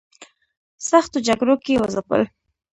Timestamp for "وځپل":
1.81-2.21